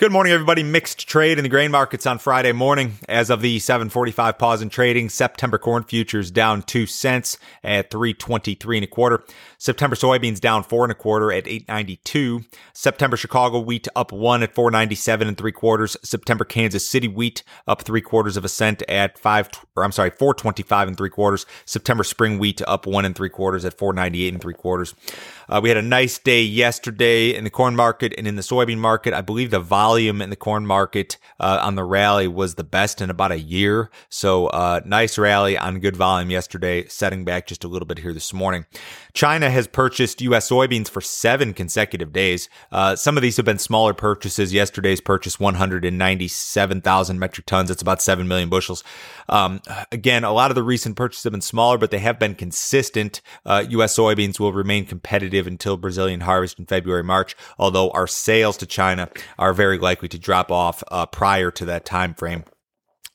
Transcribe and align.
Good 0.00 0.12
morning, 0.12 0.32
everybody. 0.32 0.62
Mixed 0.62 1.06
trade 1.06 1.36
in 1.36 1.42
the 1.42 1.50
grain 1.50 1.70
markets 1.70 2.06
on 2.06 2.16
Friday 2.16 2.52
morning. 2.52 2.94
As 3.06 3.28
of 3.28 3.42
the 3.42 3.58
745 3.58 4.38
pause 4.38 4.62
in 4.62 4.70
trading, 4.70 5.10
September 5.10 5.58
corn 5.58 5.82
futures 5.82 6.30
down 6.30 6.62
two 6.62 6.86
cents 6.86 7.36
at 7.62 7.90
323 7.90 8.78
and 8.78 8.84
a 8.84 8.86
quarter. 8.86 9.22
September 9.58 9.94
soybeans 9.94 10.40
down 10.40 10.62
four 10.62 10.86
and 10.86 10.90
a 10.90 10.94
quarter 10.94 11.30
at 11.30 11.46
892. 11.46 12.46
September 12.72 13.18
Chicago 13.18 13.60
wheat 13.60 13.88
up 13.94 14.10
one 14.10 14.42
at 14.42 14.54
497 14.54 15.28
and 15.28 15.36
three 15.36 15.52
quarters. 15.52 15.98
September 16.02 16.46
Kansas 16.46 16.88
City 16.88 17.06
wheat 17.06 17.42
up 17.66 17.82
three 17.82 18.00
quarters 18.00 18.38
of 18.38 18.44
a 18.46 18.48
cent 18.48 18.82
at 18.88 19.18
five, 19.18 19.50
or 19.76 19.84
I'm 19.84 19.92
sorry, 19.92 20.08
425 20.08 20.88
and 20.88 20.96
three 20.96 21.10
quarters. 21.10 21.44
September 21.66 22.04
spring 22.04 22.38
wheat 22.38 22.62
up 22.66 22.86
one 22.86 23.04
and 23.04 23.14
three 23.14 23.28
quarters 23.28 23.66
at 23.66 23.76
498 23.76 24.32
and 24.32 24.40
three 24.40 24.54
quarters. 24.54 24.94
Uh, 25.46 25.60
we 25.62 25.68
had 25.68 25.76
a 25.76 25.82
nice 25.82 26.16
day 26.16 26.40
yesterday 26.40 27.34
in 27.34 27.44
the 27.44 27.50
corn 27.50 27.76
market 27.76 28.14
and 28.16 28.26
in 28.26 28.36
the 28.36 28.42
soybean 28.42 28.78
market. 28.78 29.12
I 29.12 29.20
believe 29.20 29.50
the 29.50 29.60
volume 29.60 29.89
in 29.98 30.30
the 30.30 30.36
corn 30.36 30.66
market 30.66 31.18
uh, 31.38 31.58
on 31.62 31.74
the 31.74 31.84
rally 31.84 32.28
was 32.28 32.54
the 32.54 32.64
best 32.64 33.00
in 33.00 33.10
about 33.10 33.32
a 33.32 33.38
year. 33.38 33.90
So, 34.08 34.46
uh, 34.48 34.80
nice 34.84 35.18
rally 35.18 35.56
on 35.58 35.80
good 35.80 35.96
volume 35.96 36.30
yesterday, 36.30 36.86
setting 36.86 37.24
back 37.24 37.46
just 37.46 37.64
a 37.64 37.68
little 37.68 37.86
bit 37.86 37.98
here 37.98 38.12
this 38.12 38.32
morning. 38.32 38.66
China 39.12 39.50
has 39.50 39.66
purchased 39.66 40.20
U.S. 40.22 40.48
soybeans 40.48 40.88
for 40.88 41.00
seven 41.00 41.52
consecutive 41.52 42.12
days. 42.12 42.48
Uh, 42.70 42.96
some 42.96 43.16
of 43.16 43.22
these 43.22 43.36
have 43.36 43.46
been 43.46 43.58
smaller 43.58 43.94
purchases. 43.94 44.52
Yesterday's 44.52 45.00
purchase 45.00 45.40
197,000 45.40 47.18
metric 47.18 47.46
tons. 47.46 47.68
That's 47.68 47.82
about 47.82 48.02
7 48.02 48.28
million 48.28 48.48
bushels. 48.48 48.84
Um, 49.28 49.60
again, 49.92 50.24
a 50.24 50.32
lot 50.32 50.50
of 50.50 50.54
the 50.54 50.62
recent 50.62 50.96
purchases 50.96 51.24
have 51.24 51.32
been 51.32 51.40
smaller, 51.40 51.78
but 51.78 51.90
they 51.90 51.98
have 51.98 52.18
been 52.18 52.34
consistent. 52.34 53.20
Uh, 53.44 53.64
U.S. 53.70 53.96
soybeans 53.96 54.38
will 54.38 54.52
remain 54.52 54.86
competitive 54.86 55.46
until 55.46 55.76
Brazilian 55.76 56.20
harvest 56.20 56.58
in 56.58 56.66
February, 56.66 57.04
March, 57.04 57.36
although 57.58 57.90
our 57.90 58.06
sales 58.06 58.56
to 58.58 58.66
China 58.66 59.08
are 59.38 59.52
very 59.52 59.78
likely 59.82 60.08
to 60.08 60.18
drop 60.18 60.50
off 60.50 60.82
uh, 60.90 61.06
prior 61.06 61.50
to 61.52 61.64
that 61.66 61.84
time 61.84 62.14
frame. 62.14 62.44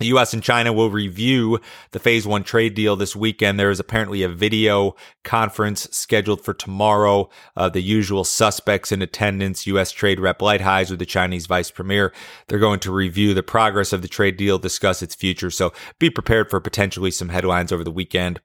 The 0.00 0.06
U.S. 0.06 0.32
and 0.32 0.42
China 0.42 0.72
will 0.72 0.88
review 0.90 1.60
the 1.90 1.98
phase 1.98 2.26
one 2.26 2.42
trade 2.42 2.72
deal 2.72 2.96
this 2.96 3.14
weekend. 3.14 3.60
There 3.60 3.70
is 3.70 3.78
apparently 3.78 4.22
a 4.22 4.30
video 4.30 4.96
conference 5.24 5.86
scheduled 5.90 6.42
for 6.42 6.54
tomorrow. 6.54 7.28
Uh, 7.54 7.68
the 7.68 7.82
usual 7.82 8.24
suspects 8.24 8.92
in 8.92 9.02
attendance, 9.02 9.66
U.S. 9.66 9.92
Trade 9.92 10.18
Rep 10.18 10.38
Lighthizer 10.38 10.92
with 10.92 11.00
the 11.00 11.06
Chinese 11.06 11.44
Vice 11.46 11.70
Premier. 11.70 12.14
They're 12.48 12.58
going 12.58 12.80
to 12.80 12.90
review 12.90 13.34
the 13.34 13.42
progress 13.42 13.92
of 13.92 14.00
the 14.00 14.08
trade 14.08 14.38
deal, 14.38 14.58
discuss 14.58 15.02
its 15.02 15.14
future. 15.14 15.50
So 15.50 15.70
be 15.98 16.08
prepared 16.08 16.48
for 16.48 16.60
potentially 16.60 17.10
some 17.10 17.28
headlines 17.28 17.70
over 17.70 17.84
the 17.84 17.90
weekend. 17.90 18.40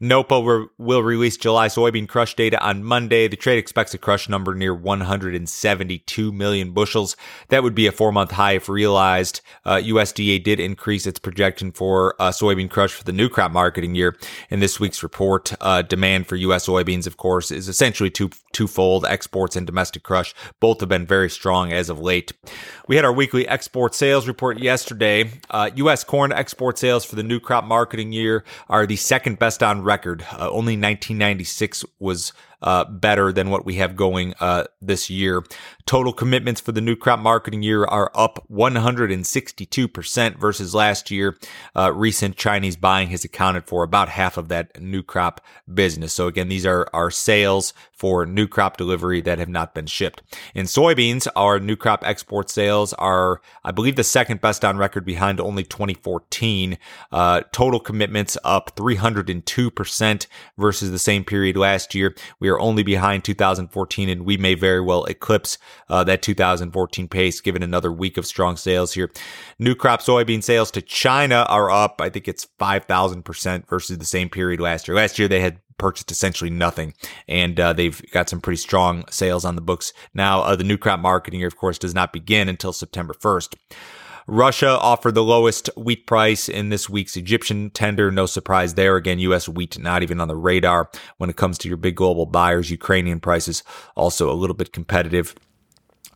NOPA 0.00 0.42
re- 0.42 0.66
will 0.78 1.02
release 1.02 1.36
July 1.36 1.68
soybean 1.68 2.08
crush 2.08 2.34
data 2.34 2.62
on 2.64 2.84
Monday. 2.84 3.28
The 3.28 3.36
trade 3.36 3.58
expects 3.58 3.94
a 3.94 3.98
crush 3.98 4.28
number 4.28 4.54
near 4.54 4.74
172 4.74 6.32
million 6.32 6.72
bushels. 6.72 7.16
That 7.48 7.62
would 7.62 7.74
be 7.74 7.86
a 7.86 7.92
four 7.92 8.12
month 8.12 8.32
high 8.32 8.52
if 8.52 8.68
realized. 8.68 9.40
Uh, 9.64 9.76
USDA 9.76 10.42
did 10.42 10.60
increase 10.60 11.06
its 11.06 11.18
projection 11.18 11.72
for 11.72 12.14
uh, 12.20 12.30
soybean 12.30 12.70
crush 12.70 12.92
for 12.92 13.04
the 13.04 13.12
new 13.12 13.28
crop 13.28 13.52
marketing 13.52 13.94
year. 13.94 14.16
In 14.50 14.60
this 14.60 14.78
week's 14.78 15.02
report, 15.02 15.52
uh, 15.60 15.82
demand 15.82 16.26
for 16.26 16.36
U.S. 16.36 16.66
soybeans, 16.66 17.06
of 17.06 17.16
course, 17.16 17.50
is 17.50 17.68
essentially 17.68 18.10
two 18.10 18.30
twofold: 18.52 19.04
exports 19.06 19.56
and 19.56 19.66
domestic 19.66 20.02
crush. 20.02 20.34
Both 20.60 20.80
have 20.80 20.88
been 20.88 21.06
very 21.06 21.30
strong 21.30 21.72
as 21.72 21.88
of 21.88 22.00
late. 22.00 22.32
We 22.86 22.96
had 22.96 23.04
our 23.04 23.12
weekly 23.12 23.48
export 23.48 23.94
sales 23.94 24.28
report 24.28 24.58
yesterday. 24.58 25.30
Uh, 25.50 25.70
U.S. 25.76 26.04
corn 26.04 26.32
export 26.32 26.78
sales 26.78 27.04
for 27.04 27.16
the 27.16 27.22
new 27.22 27.40
crop 27.40 27.64
marketing 27.64 28.12
year 28.12 28.44
are 28.68 28.86
the 28.86 28.96
second 28.96 29.38
best 29.38 29.53
on 29.62 29.82
record. 29.82 30.22
Uh, 30.32 30.48
only 30.50 30.74
1996 30.74 31.84
was 31.98 32.32
uh, 32.64 32.84
better 32.84 33.30
than 33.30 33.50
what 33.50 33.64
we 33.64 33.76
have 33.76 33.94
going 33.94 34.34
uh, 34.40 34.64
this 34.80 35.08
year. 35.08 35.44
Total 35.86 36.12
commitments 36.12 36.60
for 36.60 36.72
the 36.72 36.80
new 36.80 36.96
crop 36.96 37.20
marketing 37.20 37.62
year 37.62 37.84
are 37.84 38.10
up 38.14 38.44
162% 38.50 40.36
versus 40.38 40.74
last 40.74 41.10
year. 41.10 41.36
Uh, 41.76 41.92
recent 41.92 42.36
Chinese 42.36 42.76
buying 42.76 43.08
has 43.08 43.22
accounted 43.24 43.66
for 43.66 43.84
about 43.84 44.08
half 44.08 44.38
of 44.38 44.48
that 44.48 44.80
new 44.80 45.02
crop 45.02 45.42
business. 45.72 46.14
So 46.14 46.26
again, 46.26 46.48
these 46.48 46.64
are 46.64 46.88
our 46.94 47.10
sales 47.10 47.74
for 47.92 48.26
new 48.26 48.46
crop 48.46 48.76
delivery 48.76 49.20
that 49.20 49.38
have 49.38 49.48
not 49.48 49.74
been 49.74 49.86
shipped. 49.86 50.22
In 50.54 50.66
soybeans, 50.66 51.28
our 51.36 51.60
new 51.60 51.76
crop 51.76 52.02
export 52.04 52.50
sales 52.50 52.92
are, 52.94 53.40
I 53.62 53.70
believe, 53.70 53.96
the 53.96 54.04
second 54.04 54.40
best 54.40 54.64
on 54.64 54.78
record 54.78 55.04
behind 55.04 55.38
only 55.38 55.64
2014. 55.64 56.78
Uh, 57.12 57.42
total 57.52 57.78
commitments 57.78 58.36
up 58.42 58.74
302% 58.76 60.26
versus 60.56 60.90
the 60.90 60.98
same 60.98 61.24
period 61.24 61.56
last 61.56 61.94
year. 61.94 62.14
We 62.40 62.48
are 62.48 62.53
only 62.60 62.82
behind 62.82 63.24
2014 63.24 64.08
and 64.08 64.24
we 64.24 64.36
may 64.36 64.54
very 64.54 64.80
well 64.80 65.04
eclipse 65.04 65.58
uh, 65.88 66.04
that 66.04 66.22
2014 66.22 67.08
pace 67.08 67.40
given 67.40 67.62
another 67.62 67.92
week 67.92 68.16
of 68.16 68.26
strong 68.26 68.56
sales 68.56 68.94
here. 68.94 69.10
New 69.58 69.74
crop 69.74 70.00
soybean 70.00 70.42
sales 70.42 70.70
to 70.70 70.82
China 70.82 71.46
are 71.48 71.70
up. 71.70 72.00
I 72.00 72.08
think 72.08 72.28
it's 72.28 72.46
5,000% 72.58 73.68
versus 73.68 73.98
the 73.98 74.04
same 74.04 74.28
period 74.28 74.60
last 74.60 74.88
year. 74.88 74.96
Last 74.96 75.18
year 75.18 75.28
they 75.28 75.40
had 75.40 75.60
purchased 75.78 76.10
essentially 76.10 76.50
nothing, 76.50 76.94
and 77.28 77.58
uh, 77.58 77.72
they've 77.72 78.00
got 78.12 78.28
some 78.28 78.40
pretty 78.40 78.56
strong 78.56 79.04
sales 79.10 79.44
on 79.44 79.56
the 79.56 79.60
books 79.60 79.92
now. 80.14 80.40
Uh, 80.42 80.56
the 80.56 80.64
new 80.64 80.78
crop 80.78 81.00
marketing 81.00 81.40
year, 81.40 81.48
of 81.48 81.56
course, 81.56 81.78
does 81.78 81.94
not 81.94 82.12
begin 82.12 82.48
until 82.48 82.72
September 82.72 83.14
1st. 83.14 83.54
Russia 84.26 84.78
offered 84.80 85.14
the 85.14 85.22
lowest 85.22 85.68
wheat 85.76 86.06
price 86.06 86.48
in 86.48 86.70
this 86.70 86.88
week's 86.88 87.16
Egyptian 87.16 87.70
tender. 87.70 88.10
No 88.10 88.26
surprise 88.26 88.74
there. 88.74 88.96
Again, 88.96 89.18
U.S. 89.20 89.48
wheat 89.48 89.78
not 89.78 90.02
even 90.02 90.20
on 90.20 90.28
the 90.28 90.36
radar 90.36 90.90
when 91.18 91.28
it 91.28 91.36
comes 91.36 91.58
to 91.58 91.68
your 91.68 91.76
big 91.76 91.96
global 91.96 92.26
buyers. 92.26 92.70
Ukrainian 92.70 93.20
prices 93.20 93.62
also 93.94 94.30
a 94.30 94.34
little 94.34 94.56
bit 94.56 94.72
competitive. 94.72 95.34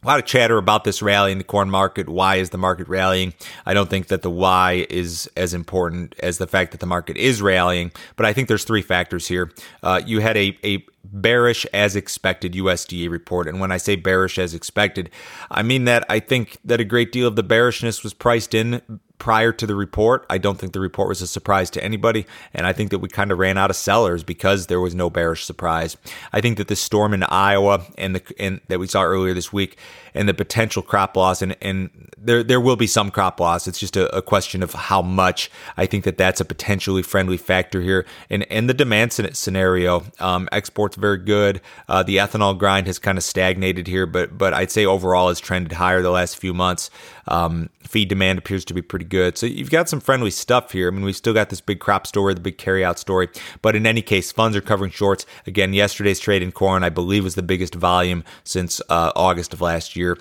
A 0.03 0.07
lot 0.07 0.21
of 0.21 0.27
chatter 0.27 0.59
about 0.59 0.85
this 0.85 1.03
rally 1.03 1.33
in 1.33 1.39
the 1.39 1.45
corn 1.45 1.71
market. 1.71 2.09
Why 2.09 2.37
is 2.37 2.51
the 2.51 2.59
market 2.59 2.89
rallying? 2.89 3.35
I 3.67 3.75
don't 3.75 3.91
think 3.91 4.09
that 4.09 4.23
the 4.23 4.31
why 4.31 4.87
is 4.89 5.29
as 5.37 5.55
important 5.55 6.15
as 6.21 6.39
the 6.39 6.47
fact 6.47 6.71
that 6.71 6.81
the 6.81 6.87
market 6.87 7.17
is 7.17 7.43
rallying, 7.43 7.91
but 8.17 8.25
I 8.25 8.33
think 8.33 8.49
there's 8.49 8.65
three 8.65 8.83
factors 8.83 9.27
here. 9.27 9.51
Uh, 9.83 10.01
you 10.05 10.21
had 10.21 10.37
a, 10.37 10.57
a 10.65 10.85
bearish 11.05 11.67
as 11.73 11.97
expected 11.97 12.53
USDA 12.53 13.11
report. 13.11 13.49
And 13.49 13.61
when 13.61 13.73
I 13.73 13.77
say 13.77 13.97
bearish 13.97 14.39
as 14.39 14.55
expected, 14.55 15.11
I 15.51 15.63
mean 15.63 15.85
that 15.85 16.05
I 16.09 16.21
think 16.21 16.59
that 16.65 16.81
a 16.81 16.85
great 16.85 17.13
deal 17.13 17.27
of 17.27 17.37
the 17.37 17.43
bearishness 17.43 18.05
was 18.05 18.15
priced 18.15 18.55
in 18.55 19.01
prior 19.19 19.53
to 19.53 19.67
the 19.67 19.75
report. 19.75 20.25
I 20.31 20.39
don't 20.39 20.59
think 20.59 20.73
the 20.73 20.81
report 20.81 21.09
was 21.09 21.23
a 21.23 21.27
surprise 21.27 21.71
to 21.71 21.85
anybody. 21.85 22.27
And 22.55 22.67
I 22.67 22.73
think 22.73 22.91
that 22.91 23.01
we 23.01 23.09
kind 23.09 23.31
of 23.33 23.39
ran 23.39 23.59
out 23.59 23.71
of 23.71 23.77
sellers 23.77 24.23
because 24.23 24.67
there 24.67 24.81
was 24.81 24.95
no 24.95 25.11
bearish 25.11 25.45
surprise. 25.45 25.97
I 26.33 26.41
think 26.41 26.59
that 26.59 26.69
the 26.69 26.77
storm 26.77 27.15
in 27.15 27.23
Iowa 27.25 27.85
and 27.97 28.15
the 28.15 28.35
and 28.39 28.61
that 28.69 28.79
we 28.79 28.87
saw 28.87 29.03
earlier 29.03 29.35
this 29.35 29.53
week 29.53 29.77
and 30.15 30.29
the 30.29 30.35
potential 30.35 30.83
crop 30.83 31.17
loss 31.17 31.43
and, 31.43 31.57
and 31.61 31.91
there, 32.17 32.43
there 32.43 32.61
will 32.61 32.77
be 32.77 32.87
some 32.87 33.11
crop 33.11 33.41
loss. 33.41 33.67
It's 33.67 33.79
just 33.79 33.97
a, 33.97 34.15
a 34.17 34.23
question 34.23 34.63
of 34.63 34.73
how 34.73 35.03
much. 35.03 35.51
I 35.77 35.87
think 35.87 36.05
that 36.05 36.19
that's 36.19 36.41
a 36.41 36.45
potentially 36.45 37.03
friendly 37.03 37.37
factor 37.37 37.81
here. 37.81 38.07
And, 38.31 38.45
and 38.51 38.69
the 38.69 38.75
demand 38.75 39.13
scenario, 39.13 40.05
um, 40.19 40.49
exports 40.53 40.97
very 40.97 41.19
good. 41.19 41.61
Uh, 41.89 42.03
the 42.03 42.17
ethanol 42.17 42.59
grind 42.59 42.87
has 42.87 42.99
kind 42.99 43.19
of 43.19 43.25
stagnated 43.25 43.87
here, 43.87 44.07
but, 44.07 44.37
but 44.37 44.53
I'd 44.55 44.71
say 44.71 44.85
overall 44.85 45.29
has 45.29 45.41
trended 45.41 45.73
higher 45.73 46.03
the 46.03 46.11
last 46.11 46.37
few 46.37 46.55
months. 46.55 46.91
Um, 47.29 47.71
feed 47.83 48.09
demand 48.09 48.39
appears 48.39 48.65
to 48.67 48.75
be 48.75 48.83
pretty 48.83 49.05
good. 49.09 49.39
So 49.39 49.47
you've 49.47 49.71
got 49.71 49.89
some 49.89 50.01
friendly 50.01 50.31
stuff 50.31 50.73
here. 50.73 50.89
I 50.89 50.91
mean, 50.91 51.05
we've 51.05 51.17
still 51.17 51.35
got 51.35 51.51
this 51.51 51.61
big 51.61 51.81
crop 51.81 52.07
story, 52.07 52.35
the 52.35 52.41
big 52.41 52.59
carryout 52.59 52.99
story. 52.99 53.29
But 53.63 53.77
in 53.77 53.87
any 53.87 54.03
case, 54.03 54.33
funds 54.33 54.57
are 54.57 54.61
covering 54.61 54.91
shorts. 54.91 55.27
Again, 55.47 55.73
yesterday's 55.73 56.21
trade 56.21 56.43
in 56.43 56.53
corn, 56.53 56.85
I 56.85 56.89
believe, 56.89 57.25
was 57.25 57.35
the 57.35 57.43
biggest 57.43 57.75
volume 57.75 58.25
since 58.45 58.81
uh, 58.89 59.13
August 59.17 59.53
of 59.53 59.61
last 59.61 59.97
year. 59.97 60.19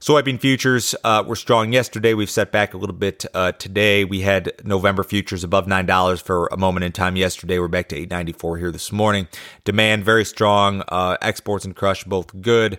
Soybean 0.00 0.40
futures 0.40 0.94
uh, 1.02 1.24
were 1.26 1.34
strong 1.34 1.72
yesterday. 1.72 2.14
We've 2.14 2.30
set 2.30 2.52
back 2.52 2.72
a 2.72 2.78
little 2.78 2.94
bit 2.94 3.24
uh, 3.34 3.50
today. 3.52 4.04
We 4.04 4.20
had 4.20 4.52
November 4.64 5.02
futures 5.02 5.42
above 5.42 5.66
nine 5.66 5.86
dollars 5.86 6.20
for 6.20 6.46
a 6.52 6.56
moment 6.56 6.84
in 6.84 6.92
time 6.92 7.16
yesterday. 7.16 7.58
We're 7.58 7.66
back 7.66 7.88
to 7.88 7.96
eight 7.96 8.08
ninety 8.08 8.32
four 8.32 8.58
here 8.58 8.70
this 8.70 8.92
morning. 8.92 9.26
Demand 9.64 10.04
very 10.04 10.24
strong. 10.24 10.84
Uh, 10.86 11.16
exports 11.20 11.64
and 11.64 11.74
crush 11.74 12.04
both 12.04 12.40
good. 12.40 12.78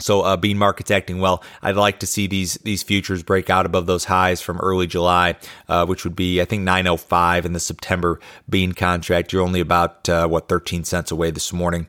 So 0.00 0.22
uh, 0.22 0.36
bean 0.36 0.58
market's 0.58 0.90
acting 0.90 1.20
well. 1.20 1.42
I'd 1.62 1.76
like 1.76 2.00
to 2.00 2.06
see 2.06 2.26
these 2.26 2.54
these 2.62 2.82
futures 2.82 3.22
break 3.22 3.50
out 3.50 3.66
above 3.66 3.86
those 3.86 4.04
highs 4.04 4.40
from 4.40 4.58
early 4.58 4.86
July, 4.86 5.36
uh, 5.68 5.86
which 5.86 6.04
would 6.04 6.16
be 6.16 6.40
I 6.40 6.44
think 6.44 6.62
905 6.62 7.46
in 7.46 7.52
the 7.52 7.60
September 7.60 8.20
bean 8.48 8.72
contract. 8.72 9.32
You're 9.32 9.42
only 9.42 9.60
about 9.60 10.08
uh, 10.08 10.26
what 10.26 10.48
13 10.48 10.84
cents 10.84 11.10
away 11.10 11.30
this 11.30 11.52
morning. 11.52 11.86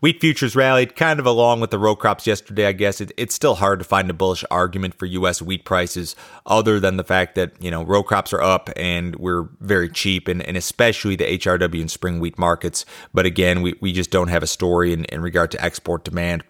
Wheat 0.00 0.20
futures 0.20 0.54
rallied 0.54 0.96
kind 0.96 1.18
of 1.18 1.24
along 1.24 1.60
with 1.60 1.70
the 1.70 1.78
row 1.78 1.96
crops 1.96 2.26
yesterday. 2.26 2.66
I 2.66 2.72
guess 2.72 3.00
it, 3.00 3.10
it's 3.16 3.34
still 3.34 3.54
hard 3.54 3.78
to 3.78 3.86
find 3.86 4.10
a 4.10 4.12
bullish 4.12 4.44
argument 4.50 4.94
for 4.94 5.06
U.S. 5.06 5.40
wheat 5.40 5.64
prices 5.64 6.14
other 6.44 6.78
than 6.78 6.98
the 6.98 7.04
fact 7.04 7.36
that 7.36 7.52
you 7.58 7.70
know 7.70 7.82
row 7.82 8.02
crops 8.02 8.32
are 8.32 8.42
up 8.42 8.68
and 8.76 9.16
we're 9.16 9.48
very 9.60 9.88
cheap, 9.88 10.28
and, 10.28 10.42
and 10.42 10.56
especially 10.56 11.16
the 11.16 11.38
HRW 11.38 11.80
and 11.80 11.90
spring 11.90 12.20
wheat 12.20 12.38
markets. 12.38 12.84
But 13.14 13.24
again, 13.24 13.62
we, 13.62 13.74
we 13.80 13.92
just 13.92 14.10
don't 14.10 14.28
have 14.28 14.42
a 14.42 14.46
story 14.46 14.92
in, 14.92 15.04
in 15.06 15.22
regard 15.22 15.50
to 15.52 15.64
export 15.64 16.04
demand. 16.04 16.44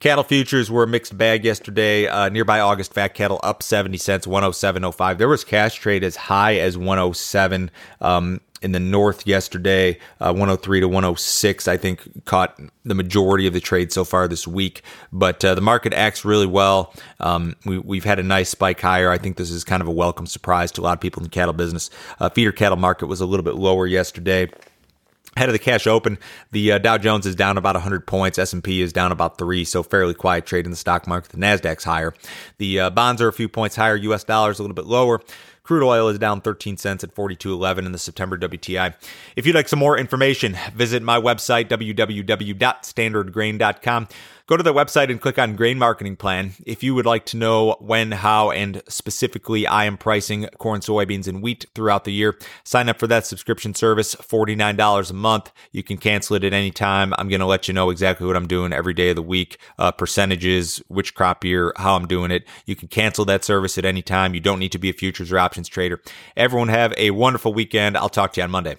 Cattle 0.00 0.24
futures 0.24 0.70
were 0.70 0.82
a 0.82 0.86
mixed 0.86 1.18
bag 1.18 1.44
yesterday. 1.44 2.06
Uh, 2.06 2.30
nearby 2.30 2.58
August 2.58 2.94
fat 2.94 3.08
cattle 3.12 3.38
up 3.42 3.62
70 3.62 3.98
cents, 3.98 4.26
107.05. 4.26 5.18
There 5.18 5.28
was 5.28 5.44
cash 5.44 5.74
trade 5.74 6.02
as 6.02 6.16
high 6.16 6.56
as 6.56 6.78
107. 6.78 7.70
Um, 8.00 8.40
in 8.62 8.72
the 8.72 8.80
north 8.80 9.26
yesterday, 9.26 9.98
uh, 10.20 10.32
103 10.32 10.80
to 10.80 10.88
106. 10.88 11.66
I 11.66 11.76
think 11.78 12.24
caught 12.26 12.60
the 12.84 12.94
majority 12.94 13.46
of 13.46 13.54
the 13.54 13.60
trade 13.60 13.90
so 13.90 14.04
far 14.04 14.28
this 14.28 14.46
week, 14.46 14.82
but 15.12 15.42
uh, 15.42 15.54
the 15.54 15.62
market 15.62 15.94
acts 15.94 16.26
really 16.26 16.46
well. 16.46 16.92
Um, 17.20 17.56
we, 17.64 17.96
have 17.96 18.04
had 18.04 18.18
a 18.18 18.22
nice 18.22 18.50
spike 18.50 18.80
higher. 18.80 19.10
I 19.10 19.16
think 19.16 19.38
this 19.38 19.50
is 19.50 19.64
kind 19.64 19.80
of 19.80 19.88
a 19.88 19.92
welcome 19.92 20.26
surprise 20.26 20.70
to 20.72 20.80
a 20.80 20.84
lot 20.84 20.92
of 20.92 21.00
people 21.00 21.20
in 21.20 21.24
the 21.24 21.30
cattle 21.30 21.54
business. 21.54 21.88
Uh, 22.18 22.28
feeder 22.28 22.52
cattle 22.52 22.76
market 22.76 23.06
was 23.06 23.22
a 23.22 23.26
little 23.26 23.44
bit 23.44 23.54
lower 23.54 23.86
yesterday. 23.86 24.50
Ahead 25.36 25.48
of 25.48 25.52
the 25.52 25.60
cash 25.60 25.86
open, 25.86 26.18
the 26.50 26.72
uh, 26.72 26.78
Dow 26.78 26.98
Jones 26.98 27.24
is 27.24 27.36
down 27.36 27.56
about 27.56 27.76
100 27.76 28.04
points. 28.06 28.36
S&P 28.38 28.82
is 28.82 28.92
down 28.92 29.12
about 29.12 29.38
three, 29.38 29.64
so 29.64 29.84
fairly 29.84 30.12
quiet 30.12 30.44
trade 30.44 30.64
in 30.64 30.72
the 30.72 30.76
stock 30.76 31.06
market. 31.06 31.30
The 31.30 31.38
Nasdaq's 31.38 31.84
higher. 31.84 32.12
The 32.58 32.80
uh, 32.80 32.90
bonds 32.90 33.22
are 33.22 33.28
a 33.28 33.32
few 33.32 33.48
points 33.48 33.76
higher. 33.76 33.94
U.S. 33.96 34.24
dollars 34.24 34.58
a 34.58 34.62
little 34.62 34.74
bit 34.74 34.86
lower. 34.86 35.20
Crude 35.62 35.86
oil 35.86 36.08
is 36.08 36.18
down 36.18 36.40
13 36.40 36.76
cents 36.78 37.04
at 37.04 37.14
42.11 37.14 37.86
in 37.86 37.92
the 37.92 37.98
September 37.98 38.36
WTI. 38.36 38.92
If 39.36 39.46
you'd 39.46 39.54
like 39.54 39.68
some 39.68 39.78
more 39.78 39.96
information, 39.96 40.58
visit 40.74 41.00
my 41.00 41.20
website 41.20 41.68
www.standardgrain.com. 41.68 44.08
Go 44.50 44.56
to 44.56 44.64
the 44.64 44.74
website 44.74 45.10
and 45.10 45.20
click 45.20 45.38
on 45.38 45.54
Grain 45.54 45.78
Marketing 45.78 46.16
Plan. 46.16 46.54
If 46.66 46.82
you 46.82 46.92
would 46.96 47.06
like 47.06 47.24
to 47.26 47.36
know 47.36 47.76
when, 47.78 48.10
how, 48.10 48.50
and 48.50 48.82
specifically 48.88 49.64
I 49.64 49.84
am 49.84 49.96
pricing 49.96 50.48
corn, 50.58 50.80
soybeans, 50.80 51.28
and 51.28 51.40
wheat 51.40 51.66
throughout 51.72 52.02
the 52.02 52.12
year, 52.12 52.36
sign 52.64 52.88
up 52.88 52.98
for 52.98 53.06
that 53.06 53.24
subscription 53.24 53.74
service, 53.74 54.16
$49 54.16 55.08
a 55.08 55.14
month. 55.14 55.52
You 55.70 55.84
can 55.84 55.98
cancel 55.98 56.34
it 56.34 56.42
at 56.42 56.52
any 56.52 56.72
time. 56.72 57.14
I'm 57.16 57.28
going 57.28 57.38
to 57.38 57.46
let 57.46 57.68
you 57.68 57.74
know 57.74 57.90
exactly 57.90 58.26
what 58.26 58.34
I'm 58.34 58.48
doing 58.48 58.72
every 58.72 58.92
day 58.92 59.10
of 59.10 59.14
the 59.16 59.22
week, 59.22 59.56
uh, 59.78 59.92
percentages, 59.92 60.82
which 60.88 61.14
crop 61.14 61.44
year, 61.44 61.72
how 61.76 61.94
I'm 61.94 62.08
doing 62.08 62.32
it. 62.32 62.42
You 62.66 62.74
can 62.74 62.88
cancel 62.88 63.24
that 63.26 63.44
service 63.44 63.78
at 63.78 63.84
any 63.84 64.02
time. 64.02 64.34
You 64.34 64.40
don't 64.40 64.58
need 64.58 64.72
to 64.72 64.78
be 64.78 64.90
a 64.90 64.92
futures 64.92 65.30
or 65.30 65.38
options 65.38 65.68
trader. 65.68 66.00
Everyone 66.36 66.70
have 66.70 66.92
a 66.98 67.12
wonderful 67.12 67.54
weekend. 67.54 67.96
I'll 67.96 68.08
talk 68.08 68.32
to 68.32 68.40
you 68.40 68.44
on 68.46 68.50
Monday. 68.50 68.78